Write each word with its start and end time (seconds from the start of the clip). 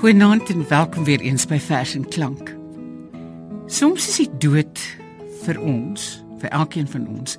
Goeienaand 0.00 0.48
en 0.48 0.68
welkom 0.68 1.04
weer 1.04 1.20
eens 1.20 1.44
by 1.44 1.58
Vers 1.60 1.90
en 1.94 2.06
Klank. 2.08 2.54
Soms 3.68 4.06
is 4.08 4.14
die 4.16 4.30
dood 4.40 4.80
vir 5.42 5.58
ons, 5.60 6.04
vir 6.40 6.48
elkeen 6.56 6.86
van 6.88 7.02
ons, 7.04 7.34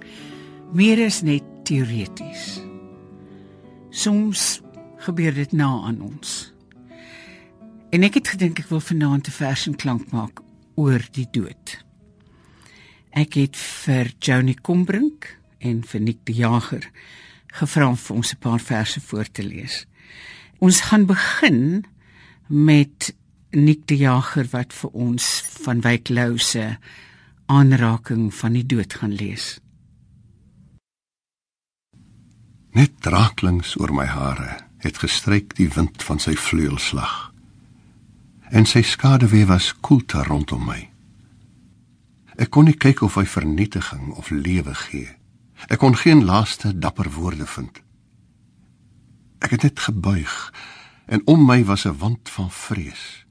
meer 0.70 1.00
as 1.02 1.24
net 1.26 1.42
teoreties. 1.66 2.60
Soms 3.90 4.60
gebeur 5.08 5.34
dit 5.34 5.56
na 5.58 5.72
aan 5.88 6.04
ons. 6.06 6.36
En 7.90 8.06
ek 8.06 8.20
het 8.20 8.30
gedink 8.36 8.62
ek 8.62 8.70
wil 8.70 8.84
vanaand 8.92 9.32
'n 9.32 9.38
vers 9.42 9.66
en 9.66 9.76
klank 9.76 10.12
maak 10.14 10.44
oor 10.78 11.02
die 11.18 11.26
dood. 11.32 11.82
Ek 13.10 13.42
het 13.42 13.58
vir 13.58 14.14
Johnny 14.20 14.54
Kombrink 14.54 15.40
en 15.58 15.82
vir 15.82 16.02
Nick 16.02 16.22
die 16.30 16.46
Jager 16.46 16.86
gevra 17.58 17.88
om 17.88 17.98
vir 17.98 18.16
ons 18.16 18.34
'n 18.34 18.38
paar 18.38 18.62
verse 18.62 19.02
voor 19.02 19.26
te 19.26 19.42
lees. 19.44 19.88
Ons 20.60 20.82
gaan 20.82 21.06
begin 21.06 21.90
met 22.52 23.14
Nick 23.52 23.88
die 23.88 23.98
Jager 24.04 24.48
wat 24.52 24.74
vir 24.76 24.92
ons 24.92 25.28
van 25.64 25.82
Wyk 25.84 26.10
Lou 26.12 26.38
se 26.40 26.76
aanraking 27.52 28.30
van 28.36 28.56
die 28.56 28.66
dood 28.68 28.94
gaan 29.00 29.16
lees. 29.16 29.58
Net 32.76 33.02
draaklings 33.04 33.76
oor 33.80 33.92
my 33.96 34.06
hare 34.08 34.58
het 34.84 35.00
gestryk 35.00 35.56
die 35.56 35.70
wind 35.76 36.04
van 36.04 36.20
sy 36.20 36.36
vleuelslag. 36.36 37.32
En 38.52 38.68
sy 38.68 38.82
skaduwee 38.84 39.48
was 39.48 39.72
koelte 39.80 40.24
rondom 40.28 40.64
my. 40.68 40.80
Ek 42.40 42.52
kon 42.52 42.68
nie 42.68 42.76
kyk 42.76 43.04
of 43.06 43.16
hy 43.20 43.26
vernietiging 43.28 44.12
of 44.16 44.32
lewe 44.32 44.76
gee. 44.88 45.08
Ek 45.70 45.80
kon 45.84 45.96
geen 45.96 46.26
laaste 46.26 46.72
dapper 46.74 47.12
woorde 47.16 47.48
vind. 47.48 47.80
Ek 49.44 49.56
het 49.56 49.68
net 49.68 49.84
gebuig 49.84 50.36
en 51.12 51.22
om 51.28 51.44
my 51.46 51.64
was 51.68 51.84
'n 51.86 51.98
wand 51.98 52.30
van 52.30 52.52
vrees 52.52 53.26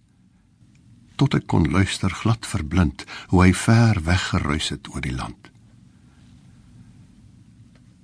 tot 1.20 1.34
ek 1.34 1.46
kon 1.52 1.68
luister 1.70 2.10
glad 2.10 2.46
verblind 2.48 3.04
hoe 3.28 3.42
hy 3.44 3.52
ver 3.52 3.98
weggeruis 4.04 4.68
het 4.72 4.88
oor 4.88 5.04
die 5.04 5.12
land. 5.12 5.50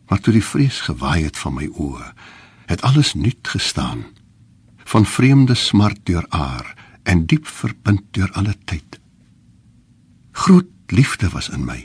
Maar 0.08 0.20
toe 0.20 0.34
die 0.36 0.44
vrees 0.44 0.80
gewaai 0.84 1.24
het 1.24 1.38
van 1.40 1.54
my 1.56 1.68
oë 1.72 2.12
het 2.66 2.82
alles 2.82 3.14
nuut 3.14 3.48
gestaan 3.48 4.04
van 4.84 5.06
vreemde 5.06 5.54
smart 5.54 6.04
deur 6.04 6.26
aar 6.28 6.74
en 7.02 7.24
diep 7.26 7.46
verbind 7.46 8.04
deur 8.10 8.32
alle 8.32 8.54
tyd. 8.64 9.00
Groot 10.32 10.68
liefde 10.86 11.28
was 11.28 11.48
in 11.48 11.64
my 11.64 11.80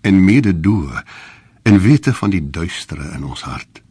en 0.00 0.24
mededoe 0.24 1.04
en 1.62 1.80
wete 1.80 2.14
van 2.14 2.30
die 2.30 2.50
duistere 2.50 3.12
in 3.14 3.24
ons 3.24 3.46
hart 3.46 3.82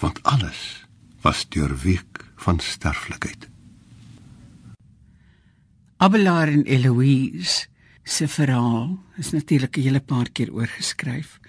want 0.00 0.22
alles 0.22 0.86
was 1.24 1.48
deurweek 1.48 2.09
van 2.40 2.58
sterflikheid. 2.58 3.48
Abelard 5.96 6.52
en 6.52 6.62
Eloise 6.64 7.66
se 8.02 8.28
verhaal 8.28 8.98
is 9.16 9.30
natuurlik 9.30 9.76
'n 9.76 9.80
hele 9.80 10.00
paar 10.00 10.30
keer 10.30 10.52
oorgeskryf 10.52 11.40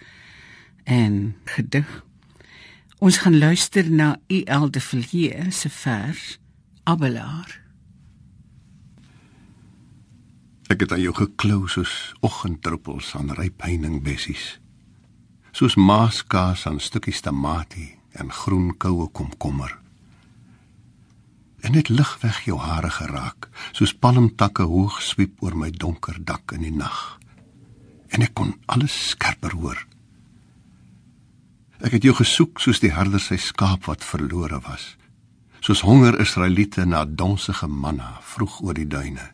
en 0.83 1.35
gedig. 1.45 2.05
Ons 2.97 3.17
gaan 3.17 3.37
luister 3.37 3.91
na 3.91 4.19
U.L. 4.27 4.71
de 4.71 4.81
Villiers 4.81 5.59
se 5.59 5.69
vers 5.69 6.39
Abelard. 6.83 7.59
Ek 10.67 10.79
het 10.79 10.91
aan 10.91 11.01
jou 11.01 11.15
geklou 11.15 11.67
soos 11.67 12.13
oggenddruppels 12.19 13.15
aan 13.15 13.31
ryp 13.31 13.61
heiningbessies. 13.61 14.59
Soos 15.51 15.75
maaskaas 15.75 16.67
aan 16.67 16.79
stukkies 16.79 17.19
tamatie 17.21 17.99
en 18.11 18.31
groen 18.31 18.77
koue 18.77 19.07
komkommer 19.11 19.80
en 21.61 21.75
net 21.77 21.89
lig 21.89 22.11
weg 22.21 22.43
jou 22.45 22.57
hare 22.59 22.89
geraak, 22.89 23.49
soos 23.77 23.93
palmtakke 23.93 24.65
hoog 24.69 25.01
swiep 25.01 25.41
oor 25.45 25.55
my 25.57 25.69
donker 25.71 26.17
dak 26.25 26.55
in 26.57 26.65
die 26.65 26.73
nag. 26.73 27.19
En 28.11 28.25
ek 28.25 28.33
kon 28.37 28.55
alles 28.65 28.95
skerper 29.13 29.53
hoor. 29.57 29.79
Ek 31.81 31.95
het 31.97 32.05
jou 32.05 32.13
gesoek 32.17 32.61
soos 32.61 32.81
die 32.81 32.93
herder 32.93 33.21
sy 33.21 33.37
skaap 33.41 33.87
wat 33.89 34.05
verlore 34.05 34.61
was, 34.67 34.95
soos 35.61 35.85
honger 35.85 36.19
Israeliete 36.21 36.85
na 36.85 37.05
donsige 37.05 37.69
manna 37.69 38.17
vroeg 38.33 38.59
oor 38.65 38.77
die 38.77 38.89
duine 38.89 39.31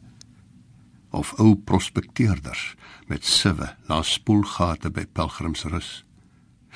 of 1.17 1.33
ou 1.39 1.55
prospekteerders 1.55 2.75
met 3.07 3.25
siwe 3.25 3.71
langs 3.87 4.11
spoelgate 4.19 4.91
by 4.93 5.07
pelgrimsrus. 5.17 6.03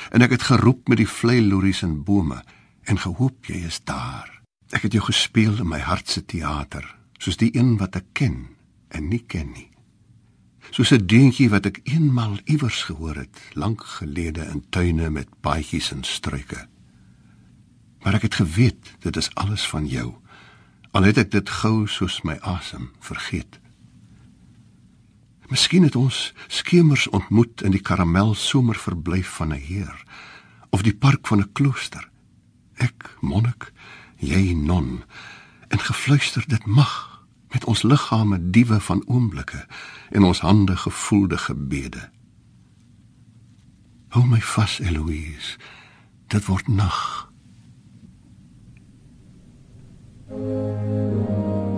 En 0.10 0.24
ek 0.26 0.38
het 0.38 0.48
geroep 0.50 0.88
met 0.90 1.02
die 1.04 1.10
vlei 1.10 1.42
loeries 1.44 1.84
in 1.86 2.00
bome 2.08 2.42
en 2.90 2.98
gehoop 2.98 3.52
jy 3.52 3.66
is 3.68 3.82
daar. 3.86 4.41
Ek 4.72 4.86
het 4.88 4.96
jou 4.96 5.04
gespeel 5.04 5.58
in 5.60 5.68
my 5.68 5.82
hart 5.84 6.08
se 6.10 6.24
teater, 6.24 6.86
soos 7.20 7.38
die 7.38 7.52
een 7.58 7.76
wat 7.78 7.98
ek 8.00 8.08
ken 8.16 8.38
en 8.96 9.10
nie 9.12 9.24
ken 9.28 9.52
nie. 9.52 9.68
Soos 10.72 10.92
'n 10.92 11.08
deuntjie 11.08 11.50
wat 11.50 11.66
ek 11.66 11.82
eenmal 11.84 12.40
iewers 12.46 12.84
gehoor 12.84 13.16
het, 13.16 13.42
lank 13.54 13.84
gelede 13.84 14.48
in 14.48 14.64
tuine 14.70 15.10
met 15.10 15.28
paadjies 15.42 15.92
en 15.92 16.04
struike. 16.04 16.68
Maar 18.04 18.14
ek 18.14 18.22
het 18.22 18.36
geweet 18.36 18.96
dit 19.00 19.16
is 19.18 19.36
alles 19.36 19.68
van 19.68 19.88
jou. 19.88 20.16
Al 20.92 21.04
het 21.04 21.18
ek 21.18 21.32
dit 21.32 21.50
gou 21.50 21.88
soos 21.88 22.22
my 22.22 22.38
asem 22.42 22.92
vergeet. 23.00 23.60
Miskien 25.50 25.84
het 25.84 25.96
ons 25.96 26.34
skemers 26.48 27.08
ontmoet 27.10 27.62
in 27.62 27.72
die 27.72 27.84
karamel 27.84 28.34
somerverblyf 28.34 29.28
van 29.28 29.54
'n 29.54 29.60
heer 29.60 30.04
of 30.70 30.82
die 30.82 30.96
park 30.96 31.28
van 31.28 31.40
'n 31.40 31.52
klooster. 31.52 32.10
Ek 32.76 33.18
monnik 33.22 33.72
jy 34.22 34.54
non. 34.54 35.04
En 35.68 35.80
gefluister 35.80 36.44
dit 36.48 36.66
mag 36.66 37.26
met 37.52 37.66
ons 37.66 37.84
liggame 37.84 38.50
diewe 38.50 38.80
van 38.80 39.04
oomblikke 39.08 39.66
en 40.10 40.24
ons 40.24 40.40
hande 40.40 40.78
gevoelde 40.78 41.38
gebede. 41.38 42.10
Hou 44.16 44.26
my 44.28 44.42
vas 44.42 44.80
Eloise. 44.80 45.58
Dit 46.28 46.46
word 46.46 46.68
nag. 46.68 47.30
thank 50.32 50.40
you 50.40 51.71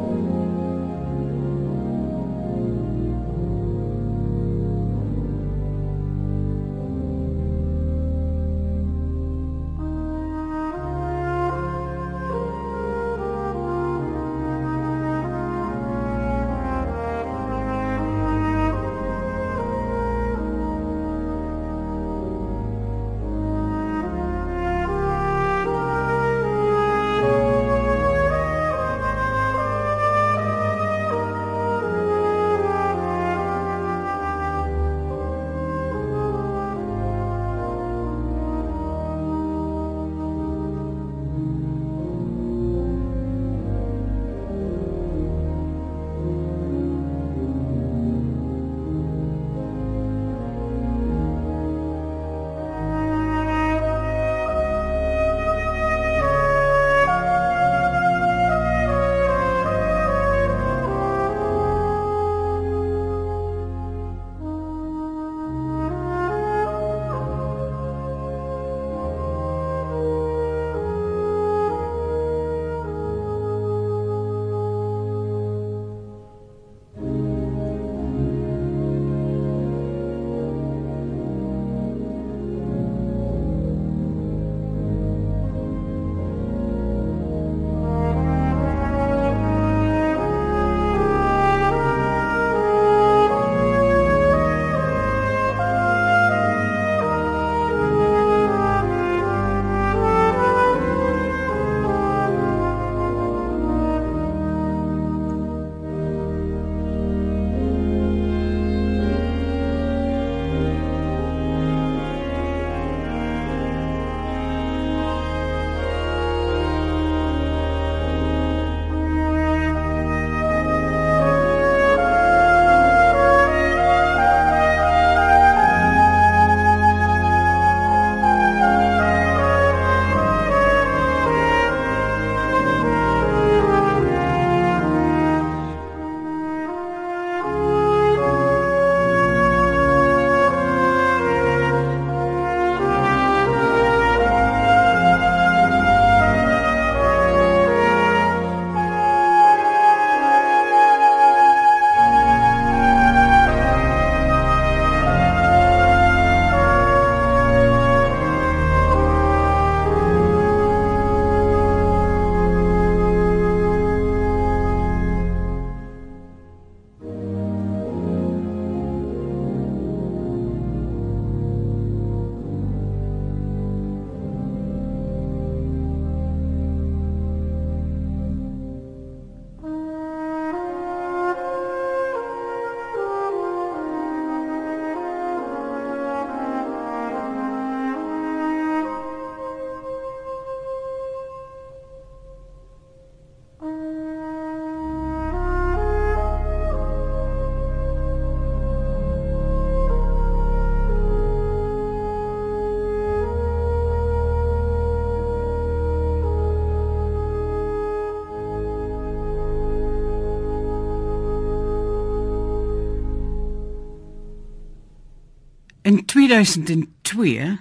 In 215.83 216.05
2002 216.05 217.57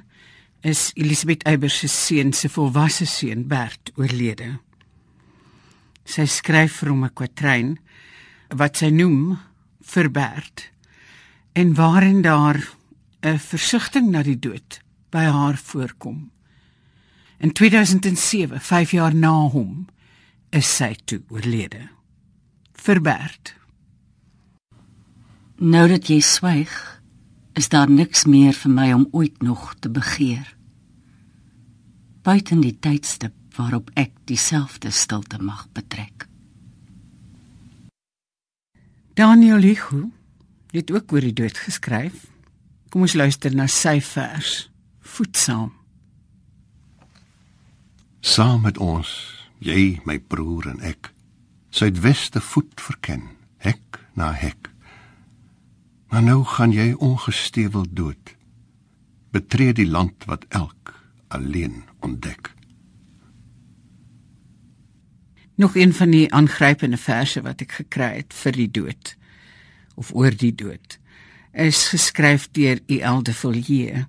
is 0.61 0.91
Elisabeth 0.95 1.43
Eybers 1.43 1.79
se 1.79 1.89
seun 1.89 2.33
se 2.33 2.49
volwasse 2.49 3.07
seun 3.07 3.49
Bert 3.51 3.91
oorlede. 3.99 4.61
Sy 6.07 6.29
skryf 6.31 6.77
vir 6.79 6.93
hom 6.93 7.03
'n 7.03 7.11
kwatryn 7.19 7.73
wat 8.55 8.79
sy 8.79 8.93
noem 8.95 9.41
vir 9.83 10.11
Bert 10.11 10.71
en 11.59 11.75
waarin 11.75 12.23
daar 12.23 12.63
'n 13.27 13.39
versigtiging 13.39 14.13
na 14.13 14.23
die 14.23 14.39
dood 14.39 14.79
by 15.11 15.27
haar 15.27 15.59
voorkom. 15.59 16.31
In 17.41 17.53
2007, 17.53 18.61
5 18.61 18.91
jaar 18.91 19.15
na 19.15 19.49
hom, 19.51 19.89
is 20.51 20.77
sy 20.77 20.95
toe 21.05 21.23
oorlede. 21.29 21.91
Vir 22.73 23.01
Bert. 23.01 23.55
Nou 25.59 25.89
dat 25.89 26.07
jy 26.07 26.21
swyg, 26.21 27.02
is 27.53 27.69
daar 27.69 27.91
niks 27.91 28.25
meer 28.25 28.57
vir 28.57 28.73
my 28.73 28.93
om 28.93 29.09
ooit 29.11 29.43
nog 29.43 29.75
te 29.79 29.91
begeer. 29.91 30.57
Buiten 32.23 32.61
die 32.61 32.79
tydstip 32.79 33.35
waarop 33.57 33.91
ek 33.99 34.15
dieselfde 34.25 34.91
stilte 34.91 35.39
mag 35.43 35.67
betrek. 35.73 36.27
Daniel 39.15 39.61
Lichu 39.61 40.09
het 40.73 40.91
ook 40.91 41.13
oor 41.13 41.21
die 41.21 41.37
dood 41.37 41.59
geskryf. 41.59 42.25
Kom 42.89 43.05
ons 43.05 43.17
luister 43.17 43.53
na 43.55 43.67
sy 43.69 44.01
vers. 44.01 44.71
Voetsaam. 45.01 45.73
Saam 48.23 48.63
met 48.65 48.79
ons, 48.79 49.11
jy, 49.59 49.99
my 50.07 50.17
broer 50.19 50.71
en 50.71 50.81
ek, 50.87 51.11
suidweste 51.75 52.41
voet 52.41 52.81
verken, 52.81 53.27
hek 53.61 53.99
na 54.17 54.31
hek. 54.33 54.72
Maar 56.13 56.23
nou 56.23 56.45
gaan 56.45 56.73
jy 56.73 56.93
ongestewel 56.93 57.87
dood. 57.89 58.37
Betree 59.33 59.73
die 59.73 59.89
land 59.89 60.25
wat 60.29 60.45
elk 60.49 60.93
alleen 61.29 61.85
ontdek. 62.01 62.51
Nog 65.55 65.77
een 65.77 65.95
van 65.95 66.11
die 66.11 66.33
aangrypende 66.33 66.97
verse 66.97 67.41
wat 67.41 67.65
ek 67.65 67.73
gekry 67.73 68.11
het 68.19 68.35
vir 68.37 68.53
die 68.53 68.69
dood 68.71 69.15
of 69.95 70.11
oor 70.13 70.37
die 70.37 70.53
dood 70.55 70.99
is 71.53 71.89
geskryf 71.89 72.45
deur 72.53 72.81
E.L. 72.87 73.23
de 73.23 73.33
Villiers 73.33 74.05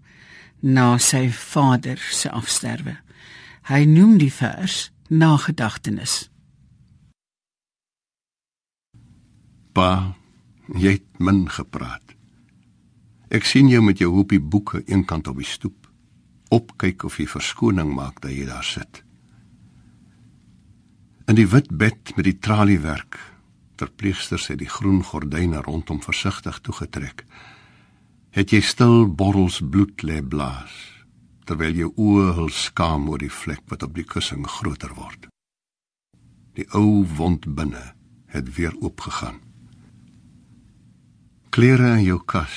na 0.60 0.98
sy 0.98 1.30
vader 1.32 2.00
se 2.12 2.32
afsterwe. 2.32 2.98
Hy 3.72 3.86
noem 3.88 4.18
die 4.20 4.32
vers 4.32 4.92
nagedagtenis. 5.08 6.28
Pa, 9.72 10.16
jy 10.71 10.98
het 10.98 11.19
min 11.19 11.45
gepraat. 11.50 12.15
Ek 13.34 13.48
sien 13.50 13.70
jou 13.72 13.82
met 13.84 14.00
jou 14.00 14.12
hoopie 14.13 14.39
boeke 14.39 14.84
eenkant 14.86 15.27
op 15.27 15.39
die 15.41 15.48
stoep. 15.48 15.88
Opkyk 16.53 17.03
of 17.08 17.17
jy 17.17 17.27
verskoning 17.27 17.93
maak 17.96 18.22
dat 18.22 18.32
jy 18.32 18.46
daar 18.46 18.65
sit. 18.65 19.03
In 21.27 21.39
die 21.39 21.48
wit 21.48 21.72
bed 21.72 22.13
met 22.17 22.27
die 22.27 22.38
traliewerk, 22.38 23.17
verpleegsters 23.79 24.50
het 24.51 24.60
die 24.62 24.70
groen 24.70 25.01
gordyne 25.03 25.63
rondom 25.65 26.01
versigtig 26.03 26.60
toegetrek. 26.62 27.24
Het 28.36 28.53
jy 28.53 28.62
stil 28.62 29.08
borrels 29.08 29.62
bloed 29.63 30.03
lê 30.03 30.22
blaas 30.22 30.74
terwyl 31.43 31.75
jou 31.75 31.89
oë 32.00 32.27
hul 32.38 32.51
skaam 32.55 33.10
oor 33.12 33.20
die 33.20 33.32
vlek 33.32 33.65
wat 33.72 33.84
op 33.84 33.96
die 33.98 34.05
kussing 34.08 34.46
groter 34.48 34.93
word. 34.96 35.27
Die 36.55 36.63
ou 36.72 37.03
wond 37.17 37.50
binne 37.58 37.84
het 38.32 38.53
weer 38.55 38.75
oopgegaan. 38.79 39.41
Klere 41.53 42.00
in 42.00 42.01
jou 42.01 42.15
kas 42.25 42.50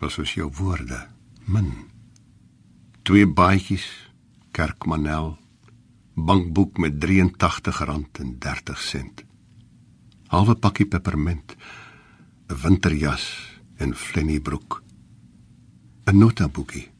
was 0.00 0.16
soos 0.16 0.32
jou 0.34 0.48
woorde, 0.58 0.96
min. 1.46 1.68
Twee 3.06 3.22
baadjies, 3.22 3.86
kerkmanel 4.50 5.38
bankboek 6.18 6.74
met 6.82 6.98
R83.30. 7.06 9.22
Halwe 10.34 10.58
pakkie 10.58 10.90
pepermint, 10.90 11.54
'n 12.50 12.58
winterjas 12.62 13.24
en 13.76 13.94
flennybroek. 13.94 14.82
'n 16.06 16.18
Notaboekie. 16.18 16.90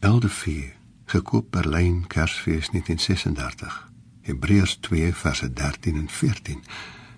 Eldevier, 0.00 0.76
gekoop 1.04 1.50
Berlyn 1.50 2.06
Kersfees 2.06 2.70
1936. 2.70 3.90
Hebreërs 4.20 4.76
2 4.80 5.14
verse 5.14 5.52
13 5.52 5.96
en 5.96 6.08
14 6.08 6.62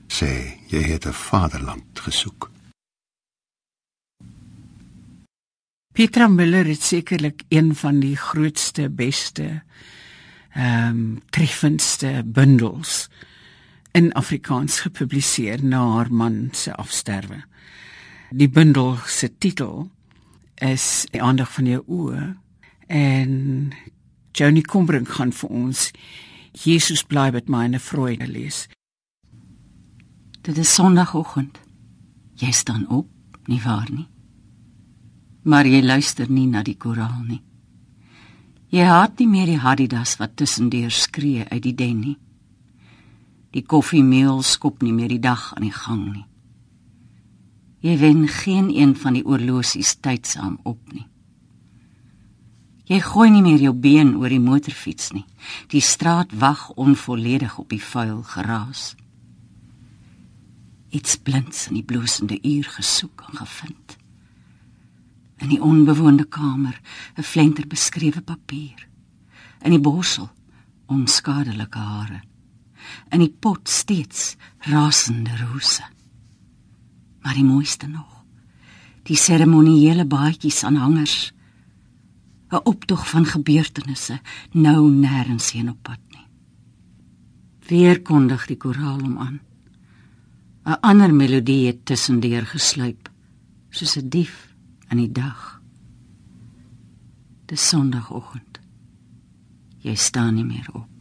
sê 0.09 0.61
jy 0.69 0.83
het 0.83 1.07
'n 1.07 1.13
vaderland 1.13 2.01
gesoek. 2.01 2.53
Petra 5.95 6.27
Müller 6.27 6.67
het 6.67 6.83
sekerlik 6.83 7.45
een 7.49 7.75
van 7.75 8.01
die 8.03 8.17
grootste, 8.17 8.89
beste 8.91 9.63
ehm 10.55 10.89
um, 10.89 11.21
treffendste 11.31 12.23
bundels 12.27 13.09
in 13.93 14.13
Afrikaans 14.13 14.81
gepubliseer 14.81 15.65
na 15.65 15.83
haar 15.93 16.13
man 16.13 16.49
se 16.53 16.75
afsterwe. 16.75 17.45
Die 18.31 18.49
bundel 18.49 18.97
se 19.07 19.39
titel 19.39 19.91
is 20.55 21.07
Die 21.11 21.23
aandag 21.23 21.53
van 21.53 21.67
jou 21.67 21.83
oë 21.87 22.37
en 22.87 23.73
Johnny 24.33 24.61
Combrink 24.61 25.09
gaan 25.09 25.33
vir 25.33 25.51
ons 25.51 25.91
Jesus 26.53 27.05
bly 27.05 27.31
met 27.31 27.49
myne 27.49 27.79
vrede 27.79 28.27
lees. 28.27 28.67
Dit 30.43 30.59
is 30.59 30.75
Sondagoggend. 30.75 31.61
Jy 32.35 32.51
staan 32.51 32.89
op, 32.89 33.09
nie 33.47 33.61
waar 33.63 33.91
nie? 33.91 34.14
Maar 35.45 35.67
jy 35.69 35.83
luister 35.85 36.31
nie 36.33 36.47
na 36.49 36.63
die 36.65 36.77
koraal 36.81 37.21
nie. 37.29 37.43
Jy 38.73 38.85
haat 38.89 39.21
nie 39.21 39.29
meer 39.29 39.51
die 39.53 39.61
Adidas 39.61 40.17
wat 40.19 40.39
tussendeur 40.41 40.91
skree 40.91 41.45
uit 41.51 41.63
die 41.63 41.75
den 41.77 41.99
nie. 42.01 42.15
Die 43.53 43.63
koffiemeel 43.63 44.41
skop 44.43 44.83
nie 44.83 44.95
meer 44.97 45.13
die 45.13 45.21
dag 45.23 45.53
aan 45.55 45.67
die 45.69 45.75
gang 45.75 46.05
nie. 46.09 46.25
Jy 47.85 47.97
wen 48.01 48.25
geen 48.29 48.71
een 48.73 48.95
van 48.97 49.15
die 49.15 49.23
oorlosies 49.23 49.93
tydsaam 50.01 50.57
op 50.65 50.81
nie. 50.93 51.05
Jy 52.89 53.01
gooi 53.05 53.29
nie 53.31 53.45
meer 53.45 53.61
jou 53.61 53.75
been 53.77 54.15
oor 54.17 54.33
die 54.33 54.41
motorfiets 54.41 55.13
nie. 55.13 55.27
Die 55.69 55.85
straat 55.85 56.33
wag 56.41 56.71
onvolledig 56.81 57.59
op 57.61 57.69
die 57.69 57.81
vuil 57.81 58.23
geraas. 58.33 58.95
Iets 60.91 61.21
blinds 61.21 61.69
in 61.69 61.79
die 61.79 61.85
bloosende 61.85 62.41
uur 62.41 62.73
gesoek 62.79 63.29
en 63.29 63.45
gevind 63.45 63.99
in 65.37 65.49
die 65.49 65.63
onbewoonde 65.63 66.25
kamer 66.25 66.81
'n 67.17 67.23
flenter 67.23 67.67
beskrewe 67.67 68.21
papier. 68.21 68.89
In 69.63 69.71
die 69.71 69.81
borsel 69.81 70.31
onskadelike 70.87 71.79
hare. 71.79 72.23
In 73.11 73.19
die 73.19 73.35
pot 73.41 73.69
steeds 73.69 74.37
rasende 74.59 75.37
rose. 75.37 75.83
Maar 77.23 77.35
die 77.35 77.45
mooiste 77.45 77.87
nog 77.87 78.15
die 79.05 79.17
seremoniële 79.17 80.07
baadjies 80.09 80.65
aan 80.65 80.77
hangers. 80.77 81.33
'n 82.51 82.61
optog 82.65 83.09
van 83.09 83.25
gebeurtenisse 83.25 84.21
nou 84.53 84.91
nêrens 84.91 85.51
heen 85.53 85.69
op 85.71 85.83
pad 85.83 86.01
nie. 86.11 86.27
Weer 87.69 88.03
kondig 88.03 88.47
die 88.47 88.57
koraal 88.57 89.01
hom 89.01 89.19
aan. 89.19 89.41
'n 90.65 90.81
ander 90.81 91.15
melodie 91.15 91.67
het 91.67 91.85
tussendeur 91.87 92.47
gesluip 92.47 93.11
soos 93.71 93.97
'n 93.97 94.09
dief 94.09 94.54
in 94.89 94.97
die 94.97 95.13
dag. 95.13 95.61
Dis 97.47 97.69
Sondagoggend. 97.69 98.61
Jy 99.85 99.95
staan 99.95 100.35
nie 100.35 100.45
meer 100.45 100.69
op. 100.73 100.95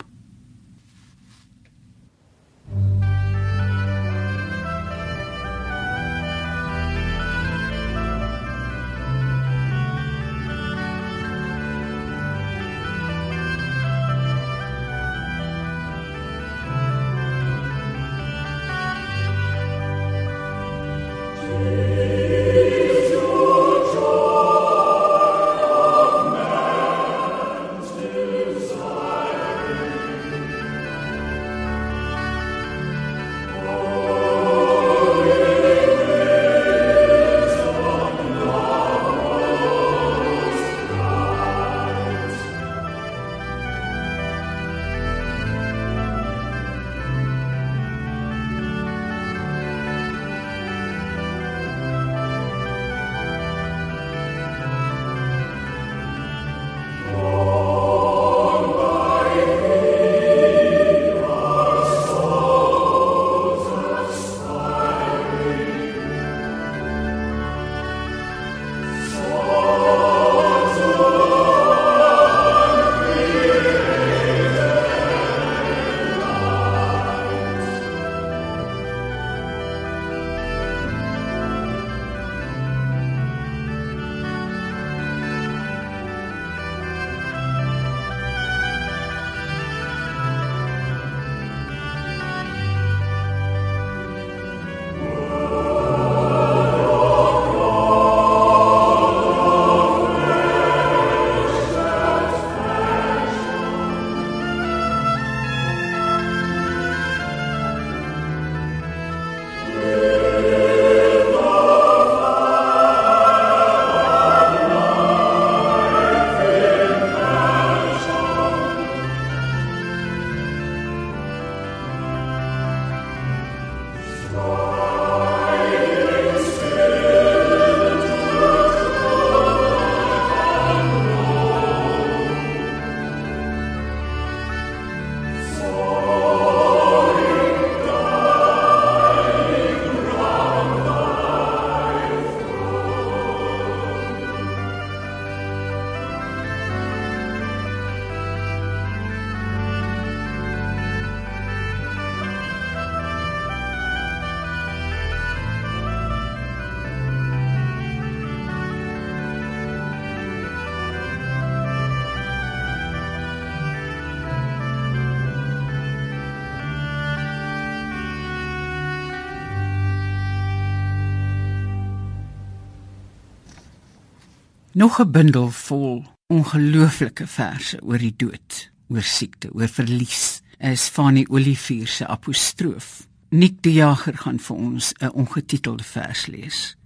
Nog 174.74 175.00
'n 175.00 175.12
bundel 175.12 175.52
vol 175.52 176.06
ongelooflike 176.28 177.28
verse 177.28 177.82
oor 177.82 177.98
die 177.98 178.14
dood, 178.18 178.72
oor 178.88 179.02
siekte, 179.02 179.50
oor 179.54 179.68
verlies 179.68 180.42
is 180.58 180.88
Fanny 180.90 181.26
Olivier 181.30 181.88
se 181.88 182.08
apostroof. 182.08 183.08
Nik 183.30 183.62
die 183.62 183.74
Jager 183.74 184.18
gaan 184.18 184.40
vir 184.40 184.56
ons 184.56 184.94
'n 184.94 185.12
ongetitelde 185.14 185.84
vers 185.84 186.26
lees. 186.26 186.78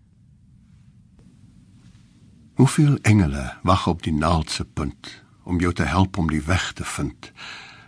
Hoeveel 2.54 2.98
engele 3.02 3.58
wag 3.64 3.88
op 3.88 4.04
die 4.04 4.14
naaldse 4.14 4.66
punt 4.66 5.24
om 5.44 5.60
jou 5.60 5.74
te 5.74 5.84
help 5.84 6.18
om 6.18 6.30
die 6.30 6.44
weg 6.44 6.74
te 6.74 6.86
vind. 6.86 7.32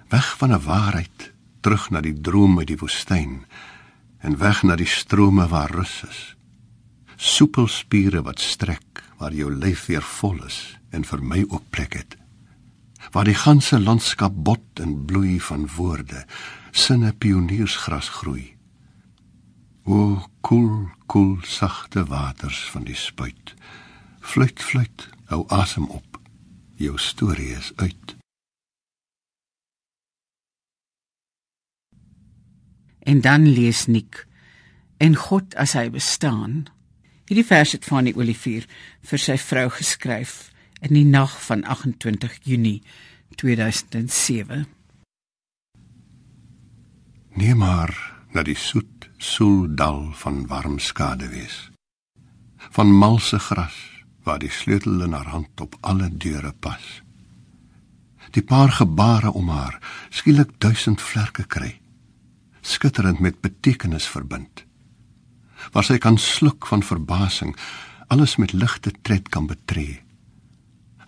Weg 0.07 0.37
van 0.37 0.51
'n 0.53 0.63
waarheid, 0.63 1.33
terug 1.59 1.89
na 1.89 2.01
die 2.01 2.21
droom 2.21 2.57
uit 2.57 2.67
die 2.67 2.77
woestyn 2.77 3.45
en 4.17 4.37
weg 4.37 4.63
na 4.63 4.75
die 4.75 4.87
strome 4.87 5.47
waar 5.47 5.71
rus 5.71 6.03
is. 6.09 6.35
Soepel 7.15 7.67
spiere 7.67 8.21
wat 8.21 8.39
strek 8.39 9.08
waar 9.19 9.35
jou 9.35 9.51
lyf 9.51 9.85
weer 9.85 10.05
vol 10.19 10.39
is 10.47 10.59
en 10.95 11.03
vir 11.05 11.23
my 11.23 11.43
ook 11.49 11.65
plek 11.69 11.97
het. 11.99 12.15
Waar 13.11 13.27
die 13.27 13.38
ganse 13.38 13.79
landskap 13.79 14.35
bot 14.47 14.79
en 14.79 15.05
bloei 15.05 15.39
van 15.43 15.67
woorde, 15.75 16.25
sinne 16.71 17.11
pioniersgras 17.13 18.09
groei. 18.21 18.55
O 19.83 20.23
koel, 20.41 20.89
koel 21.05 21.39
sagte 21.43 22.05
waters 22.05 22.63
van 22.71 22.85
die 22.88 22.95
spuit. 22.95 23.55
Fluit, 24.19 24.61
fluit, 24.61 25.09
hou 25.31 25.43
asem 25.49 25.88
op 25.89 26.19
jou 26.79 26.97
storie 26.97 27.51
is 27.57 27.71
uit. 27.75 28.15
En 32.99 33.21
dan 33.21 33.47
lees 33.47 33.85
Nik 33.85 34.27
en 34.97 35.15
God 35.15 35.55
as 35.55 35.73
hy 35.73 35.89
bestaan. 35.91 36.67
Hierdie 37.29 37.45
vers 37.45 37.75
het 37.75 37.86
van 37.86 38.07
die 38.07 38.15
Olivier 38.17 38.63
vir 39.05 39.21
sy 39.21 39.36
vrou 39.38 39.67
geskryf 39.69 40.48
in 40.81 40.95
die 40.95 41.05
nag 41.05 41.36
van 41.45 41.62
28 41.62 42.39
Junie 42.41 42.79
2007. 43.38 44.63
Nee 47.38 47.53
maar 47.53 47.93
na 48.33 48.41
die 48.41 48.57
soet 48.57 49.05
soeldal 49.21 50.07
van 50.24 50.48
warm 50.50 50.79
skade 50.81 51.29
wees. 51.29 51.67
Van 52.74 52.89
malse 52.89 53.38
gras 53.39 53.77
waar 54.25 54.41
die 54.41 54.50
sleutel 54.50 54.98
in 55.05 55.13
haar 55.13 55.29
hand 55.29 55.62
op 55.62 55.77
alle 55.81 56.09
deure 56.09 56.55
pas. 56.57 56.88
Die 58.33 58.41
paar 58.41 58.74
gebare 58.79 59.29
om 59.38 59.53
haar 59.53 59.77
skielik 60.09 60.57
duisend 60.57 61.01
vlerke 61.01 61.45
kry, 61.45 61.75
skitterend 62.62 63.21
met 63.21 63.38
betekenis 63.45 64.09
verbind. 64.09 64.65
Waar 65.71 65.83
sy 65.83 65.97
kan 65.97 66.17
sluk 66.17 66.67
van 66.67 66.83
verbasing, 66.83 67.55
alles 68.07 68.35
met 68.35 68.53
ligte 68.53 68.91
tred 69.01 69.29
kan 69.29 69.47
betree. 69.47 70.01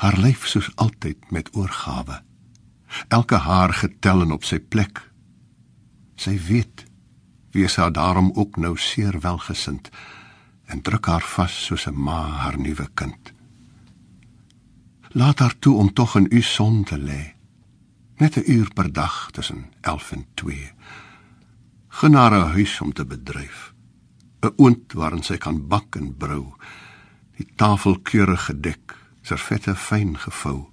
Haar 0.02 0.18
lyf 0.18 0.48
soos 0.48 0.72
altyd 0.76 1.32
met 1.32 1.50
oorgawe. 1.56 2.22
Elke 3.08 3.36
haar 3.36 3.74
getel 3.74 4.22
en 4.22 4.32
op 4.32 4.44
sy 4.44 4.60
plek. 4.60 5.02
Sy 6.16 6.38
weet 6.48 6.86
wie 7.52 7.68
sy 7.68 7.90
daarom 7.92 8.32
ook 8.36 8.58
nou 8.58 8.78
seer 8.80 9.20
welgesind 9.20 9.90
en 10.72 10.82
druk 10.82 11.06
haar 11.12 11.26
vas 11.36 11.56
soos 11.66 11.88
'n 11.88 11.96
ma 11.96 12.22
haar 12.44 12.58
nuwe 12.60 12.88
kind. 12.94 13.34
Laat 15.12 15.40
haar 15.40 15.56
toe 15.60 15.76
om 15.76 15.94
tog 15.94 16.16
in 16.16 16.28
u 16.30 16.42
son 16.42 16.84
te 16.84 16.98
lê. 16.98 17.36
Net 18.18 18.38
'n 18.38 18.52
uur 18.52 18.70
per 18.74 18.94
dag 18.94 19.32
tussen 19.32 19.66
11 19.82 20.12
en 20.12 20.26
2. 20.34 20.72
Gen 21.88 22.14
haar 22.14 22.32
'n 22.32 22.52
huis 22.52 22.82
om 22.82 22.94
te 22.94 23.06
bedryf. 23.06 23.74
'n 24.42 24.54
oond 24.58 24.94
waarin 24.94 25.24
sy 25.24 25.38
kan 25.38 25.68
bak 25.68 25.96
en 25.96 26.18
brou. 26.18 26.54
Die 27.38 27.48
tafel 27.56 28.00
keurig 28.00 28.46
gedek, 28.46 28.98
servette 29.22 29.76
fyn 29.76 30.18
gevou. 30.18 30.70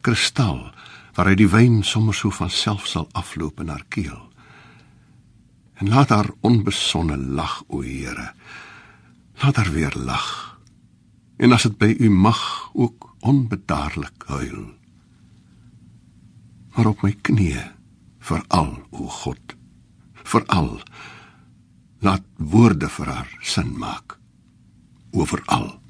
Kristal 0.00 0.70
waar 1.14 1.26
hy 1.26 1.34
die 1.34 1.50
wyn 1.50 1.82
sommer 1.82 2.14
so 2.14 2.30
van 2.30 2.50
self 2.50 2.86
sal 2.86 3.08
afloop 3.12 3.60
in 3.60 3.68
haar 3.68 3.84
keel. 3.88 4.20
En 5.74 5.88
laat 5.88 6.08
haar 6.08 6.30
onbesonne 6.40 7.16
lag 7.16 7.62
o 7.68 7.82
Here 7.82 8.34
laat 9.42 9.56
haar 9.56 9.70
weer 9.70 9.94
lag. 9.96 10.58
En 11.36 11.52
as 11.52 11.62
dit 11.62 11.78
by 11.78 11.94
u 11.98 12.10
mag 12.10 12.70
ook 12.72 13.14
onbedaarlik 13.20 14.24
huil. 14.26 14.74
Maar 16.74 16.90
op 16.92 17.02
my 17.02 17.14
knieë 17.22 17.64
veral 18.22 18.74
o 18.90 19.06
God, 19.06 19.54
veral 20.26 20.78
laat 21.98 22.24
woorde 22.36 22.88
vir 22.88 23.10
haar 23.10 23.30
sin 23.42 23.74
maak. 23.78 24.18
Overal. 25.10 25.80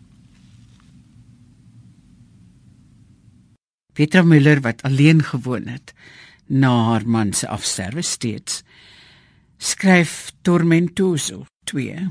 Petra 3.93 4.23
Müller 4.23 4.61
wat 4.62 4.83
alleen 4.83 5.23
gewoon 5.23 5.67
het 5.67 5.93
na 6.47 6.71
haar 6.91 7.09
man 7.09 7.33
se 7.33 7.49
afsterwe 7.49 8.03
steeds 8.03 8.62
skryf 9.59 10.33
Tormentoso 10.43 11.45
2 11.65 12.07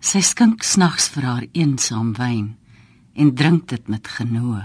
Sy 0.00 0.20
skink 0.24 0.64
snags 0.64 1.10
vir 1.12 1.26
haar 1.28 1.46
eensaam 1.52 2.14
wyn 2.16 2.56
en 3.18 3.34
drink 3.34 3.66
dit 3.68 3.88
met 3.90 4.06
genoe. 4.08 4.62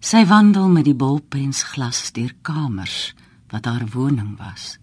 Sy 0.00 0.22
wandel 0.30 0.70
met 0.70 0.86
die 0.86 0.96
bolpensglas 0.96 2.12
deur 2.16 2.32
kamers 2.46 3.12
wat 3.52 3.66
haar 3.68 3.84
woning 3.92 4.38
was 4.38 4.78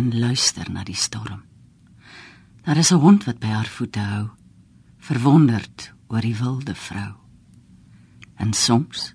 en 0.00 0.18
luister 0.18 0.70
na 0.72 0.80
die 0.84 0.96
storm. 0.96 1.42
Daar 2.64 2.76
is 2.76 2.90
'n 2.92 3.02
hond 3.04 3.24
wat 3.24 3.38
by 3.38 3.46
haar 3.46 3.70
voete 3.76 4.00
hou, 4.00 4.28
verwonderd 4.98 5.92
oor 6.08 6.20
die 6.20 6.36
wilde 6.36 6.74
vrou. 6.74 7.12
En 8.36 8.52
soms, 8.52 9.14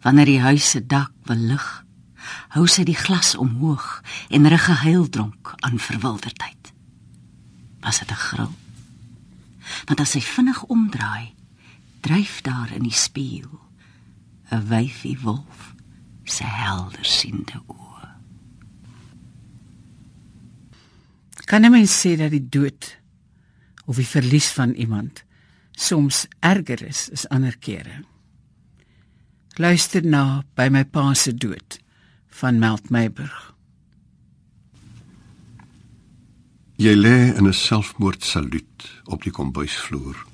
wanneer 0.00 0.24
die 0.24 0.40
huis 0.40 0.70
se 0.70 0.86
dak 0.86 1.12
wil 1.22 1.36
lig, 1.36 1.84
hou 2.48 2.66
sy 2.66 2.84
die 2.84 2.96
glas 2.96 3.34
omhoog 3.34 4.02
en 4.28 4.48
rig 4.48 4.64
gehuil 4.64 5.08
dronk 5.08 5.54
aan 5.56 5.78
verwilderdheid 5.78 6.72
was 7.80 7.98
dit 7.98 8.10
'n 8.10 8.24
gril. 8.28 8.54
Want 9.84 10.00
as 10.00 10.12
hy 10.12 10.20
vinnig 10.20 10.62
omdraai, 10.64 11.34
dryf 12.00 12.40
daar 12.40 12.70
in 12.72 12.82
die 12.82 12.98
spieël 13.06 13.60
'n 14.50 14.66
wyfie 14.68 15.18
wolf 15.20 15.74
se 16.24 16.44
helder 16.44 17.04
siende 17.04 17.62
oë. 17.66 17.85
Kan 21.46 21.62
'n 21.64 21.70
mens 21.70 22.00
sê 22.00 22.16
dat 22.16 22.30
die 22.30 22.48
dood 22.48 22.98
of 23.86 23.96
die 23.96 24.06
verlies 24.06 24.50
van 24.52 24.74
iemand 24.74 25.24
soms 25.72 26.26
erger 26.40 26.82
is 26.82 27.10
as 27.12 27.28
ander 27.28 27.56
kere? 27.58 28.02
Luister 29.54 30.02
na 30.02 30.42
by 30.54 30.68
my 30.68 30.84
pa 30.84 31.14
se 31.14 31.34
dood 31.34 31.78
van 32.26 32.58
Melt 32.58 32.90
Meiburg. 32.90 33.54
Jy 36.76 36.94
lê 36.94 37.36
in 37.38 37.46
'n 37.46 37.52
selfmoordsaluut 37.52 39.02
op 39.04 39.22
die 39.22 39.32
kombuisvloer. 39.32 40.26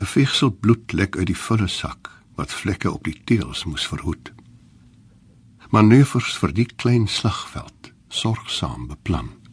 'n 0.00 0.06
Veegsel 0.06 0.50
bloed 0.50 0.92
lek 0.92 1.16
uit 1.16 1.26
die 1.26 1.42
volle 1.46 1.68
sak 1.68 2.10
wat 2.34 2.52
vlekke 2.52 2.92
op 2.92 3.04
die 3.04 3.20
teëls 3.24 3.64
moes 3.64 3.86
verhoed. 3.86 4.32
Manoeuvres 5.70 6.36
vir 6.38 6.52
die 6.52 6.68
klein 6.76 7.06
slagveld 7.08 7.92
sorgsaam 8.08 8.86
beplan. 8.86 9.45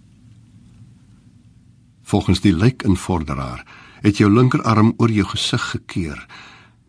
Volgens 2.13 2.43
die 2.45 2.53
lijkinvorderaar 2.53 3.63
het 4.03 4.19
jou 4.21 4.27
linkerarm 4.29 4.91
oor 5.01 5.09
jou 5.09 5.23
gesig 5.31 5.63
gekeer, 5.71 6.19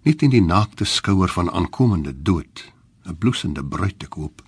net 0.04 0.20
in 0.20 0.34
die 0.34 0.42
naakte 0.44 0.84
skouer 0.84 1.32
van 1.32 1.48
aankomende 1.48 2.12
dood, 2.12 2.72
'n 3.08 3.16
bloesende 3.16 3.64
bruid 3.64 3.98
te 3.98 4.06
koop, 4.06 4.42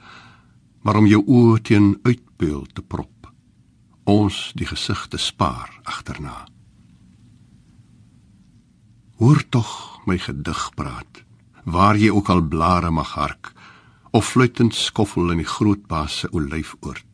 maar 0.82 0.96
om 0.96 1.06
jou 1.06 1.22
oë 1.26 1.62
teen 1.62 1.98
uitbeeld 2.02 2.74
te 2.74 2.82
prop 2.82 3.32
ons 4.04 4.52
die 4.54 4.66
gesig 4.66 5.06
te 5.08 5.16
spaar 5.16 5.80
agterna. 5.84 6.46
Hoor 9.16 9.48
tog 9.48 10.00
my 10.06 10.18
gedig 10.18 10.74
praat, 10.74 11.24
waar 11.64 11.96
jy 11.96 12.10
ook 12.10 12.28
al 12.28 12.42
blare 12.42 12.90
mag 12.90 13.14
hark 13.14 13.52
of 14.10 14.28
fluitend 14.28 14.74
skoffel 14.74 15.30
in 15.30 15.38
die 15.38 15.52
groot 15.56 15.86
baas 15.86 16.18
se 16.18 16.28
olyfoort. 16.30 17.05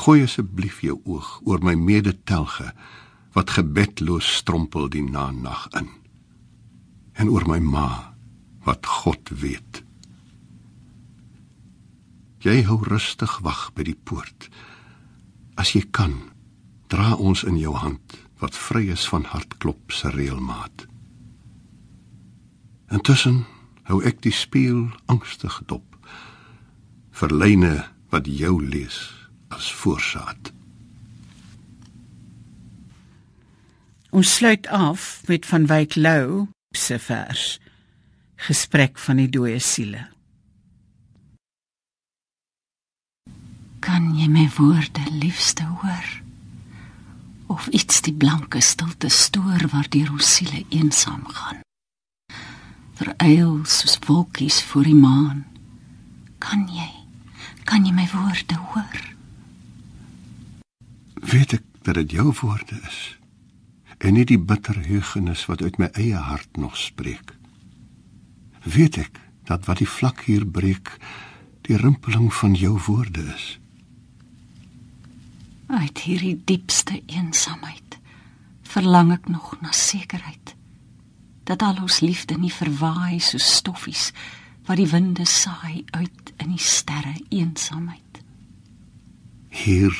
Gooi 0.00 0.22
asseblief 0.24 0.78
jou 0.80 0.94
oog 1.04 1.28
oor 1.44 1.60
my 1.60 1.74
medetelge 1.76 2.70
wat 3.34 3.52
gebedloos 3.58 4.24
strompel 4.38 4.88
die 4.88 5.04
nag 5.04 5.66
in. 5.76 5.90
En 7.20 7.28
oor 7.28 7.44
my 7.44 7.58
ma 7.60 8.16
wat 8.64 8.86
God 8.86 9.28
weet. 9.28 9.82
Jy 12.40 12.62
hou 12.64 12.78
rustig 12.88 13.40
wag 13.44 13.74
by 13.76 13.84
die 13.84 13.98
poort. 14.04 14.48
As 15.60 15.74
jy 15.76 15.84
kan, 15.92 16.32
dra 16.88 17.12
ons 17.20 17.44
in 17.44 17.60
jou 17.60 17.76
hand 17.76 18.16
wat 18.40 18.56
vry 18.56 18.88
is 18.88 19.04
van 19.04 19.28
hartklop 19.28 19.92
se 19.92 20.08
reëlmaat. 20.08 20.86
Intussen 22.88 23.44
hou 23.84 24.00
ek 24.00 24.24
die 24.24 24.32
spieël 24.32 24.88
angstig 25.12 25.60
dop 25.68 25.84
vir 27.12 27.36
lyne 27.36 27.76
wat 28.08 28.24
jou 28.24 28.56
lees 28.64 29.19
as 29.50 29.72
voorsaat. 29.72 30.52
Ons 34.10 34.34
sluit 34.34 34.66
af 34.66 35.22
met 35.26 35.46
van 35.46 35.66
Wyk 35.66 35.94
Lou 35.94 36.46
se 36.74 36.98
vers 36.98 37.58
Gesprek 38.40 38.98
van 38.98 39.20
die 39.20 39.28
dooie 39.28 39.58
siele. 39.62 40.06
Kan 43.84 44.10
jy 44.16 44.26
my 44.32 44.46
woorde 44.56 45.04
liefste 45.10 45.66
hoor? 45.82 46.08
Of 47.50 47.66
iets 47.74 48.00
die 48.06 48.14
blanke 48.14 48.62
stilte 48.64 49.10
stoor 49.12 49.66
waardeur 49.72 50.10
ons 50.14 50.34
siele 50.36 50.64
eensaam 50.68 51.26
gaan? 51.26 51.62
Vereil 53.00 53.60
soos 53.64 53.98
wolkies 54.06 54.62
voor 54.72 54.88
die 54.88 54.98
maan. 54.98 55.44
Kan 56.38 56.66
jy? 56.72 56.90
Kan 57.64 57.86
jy 57.86 57.94
my 57.94 58.08
woorde 58.12 58.58
hoor? 58.72 59.19
Weet 61.30 61.52
ek 61.52 61.64
dat 61.82 61.94
dit 61.94 62.18
jou 62.18 62.34
woorde 62.42 62.80
is 62.86 63.00
en 64.00 64.16
nie 64.16 64.24
die 64.24 64.40
bitter 64.40 64.78
heugenis 64.86 65.44
wat 65.46 65.62
uit 65.62 65.76
my 65.78 65.90
eie 65.92 66.16
hart 66.16 66.56
nog 66.56 66.76
spreek. 66.76 67.34
Weet 68.64 68.96
ek 68.96 69.20
dat 69.44 69.66
wat 69.68 69.82
die 69.82 69.88
vlak 69.88 70.24
hier 70.24 70.46
breek 70.46 70.96
die 71.68 71.76
rimpeling 71.76 72.32
van 72.34 72.54
jou 72.54 72.78
woorde 72.86 73.24
is 73.34 73.60
uit 75.70 75.98
hierdie 76.02 76.34
diepste 76.44 76.98
eensaamheid 77.06 77.98
verlang 78.70 79.12
ek 79.14 79.28
nog 79.30 79.54
na 79.62 79.72
sekerheid 79.74 80.54
dat 81.46 81.62
al 81.62 81.82
ons 81.82 82.00
liefde 82.02 82.38
nie 82.38 82.52
verwaai 82.54 83.20
so 83.22 83.38
stoffies 83.42 84.10
wat 84.66 84.78
die 84.82 84.88
winde 84.90 85.26
saai 85.26 85.84
uit 85.90 86.32
in 86.38 86.54
die 86.54 86.64
sterre 86.64 87.14
eensaamheid 87.28 88.22
hier 89.62 89.94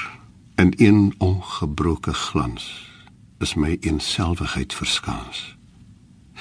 in 0.60 0.74
een 0.76 1.14
ongebroke 1.18 2.12
glans 2.12 2.92
is 3.38 3.54
my 3.54 3.76
eenselwigheid 3.80 4.74
verskaans. 4.74 5.56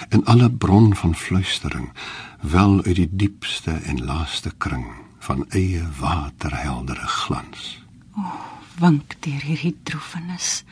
En 0.10 0.26
alle 0.26 0.52
bron 0.52 0.96
van 0.96 1.16
fluistering 1.16 1.92
wel 2.42 2.84
uit 2.84 2.96
die 2.96 3.10
diepste 3.12 3.72
en 3.72 4.04
laaste 4.04 4.52
kring 4.58 4.86
van 5.20 5.46
eie 5.50 5.84
waterheldere 6.00 7.08
glans. 7.08 7.84
O 8.18 8.20
oh 8.20 8.44
wink 8.80 9.16
deur 9.24 9.42
hierdie 9.42 9.78
droefenis 9.84 10.64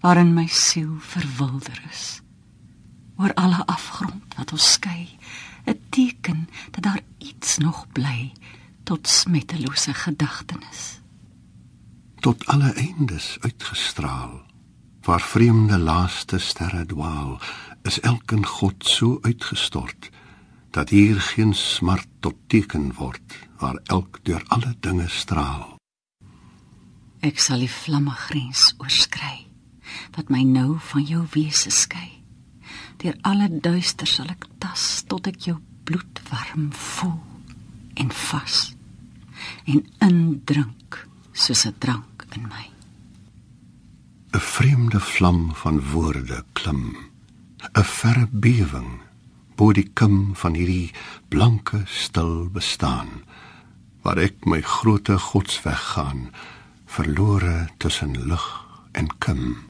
waarin 0.00 0.34
my 0.34 0.46
siel 0.46 0.96
verwilder 0.98 1.82
is. 1.90 2.20
Oor 3.16 3.34
alle 3.34 3.66
afgrond 3.66 4.34
wat 4.36 4.52
ons 4.52 4.72
skei 4.72 5.08
'n 5.64 5.78
teken 5.88 6.48
dat 6.70 6.82
daar 6.82 7.00
iets 7.18 7.58
nog 7.58 7.86
bly 7.92 8.32
tot 8.82 9.08
smettelose 9.08 9.94
gedagtenis 9.94 10.99
tot 12.20 12.46
alle 12.46 12.72
eindes 12.76 13.36
uitgestraal 13.40 14.40
waar 15.08 15.20
vreemde 15.20 15.78
laaste 15.78 16.38
sterre 16.38 16.84
dwaal 16.86 17.40
is 17.82 18.00
elke 18.00 18.42
god 18.44 18.84
so 18.84 19.18
uitgestort 19.22 20.10
dat 20.70 20.88
hier 20.88 21.20
geen 21.20 21.54
smart 21.54 22.08
tot 22.20 22.36
teken 22.46 22.92
word 22.94 23.36
waar 23.58 23.80
elk 23.84 24.20
deur 24.22 24.44
alle 24.48 24.74
dinge 24.80 25.08
straal 25.08 25.80
Ek 27.20 27.36
sal 27.36 27.60
die 27.60 27.68
vlamme 27.68 28.14
grens 28.16 28.70
oorskry 28.80 29.44
wat 30.16 30.30
my 30.32 30.40
nou 30.46 30.78
van 30.88 31.04
jou 31.04 31.20
wese 31.34 31.68
skei. 31.68 32.22
Deur 33.02 33.16
alle 33.28 33.48
duister 33.60 34.08
sal 34.08 34.30
ek 34.32 34.46
tas 34.62 35.02
tot 35.08 35.28
ek 35.28 35.44
jou 35.50 35.58
bloed 35.84 36.20
warm 36.30 36.70
voel 36.72 37.18
en 38.00 38.12
vas 38.28 38.70
en 39.68 39.84
indrink 40.06 41.00
soos 41.32 41.66
'n 41.66 41.74
drank 41.78 42.26
in 42.36 42.42
my. 42.48 42.66
'n 44.32 44.40
Vreemde 44.40 45.00
vlam 45.00 45.54
van 45.54 45.80
woorde 45.92 46.44
klim, 46.52 46.96
'n 47.74 47.84
verre 47.84 48.26
bewing 48.30 49.00
bo 49.56 49.72
die 49.76 49.90
kim 49.92 50.34
van 50.40 50.54
hierdie 50.56 50.92
blanke 51.28 51.82
stil 51.84 52.48
bestaan 52.48 53.10
waar 54.02 54.16
ek 54.16 54.46
my 54.48 54.62
groote 54.64 55.18
godsweg 55.20 55.82
gaan 55.92 56.30
verlore 56.88 57.68
tussen 57.76 58.16
lig 58.30 58.46
en 58.96 59.12
kim 59.18 59.69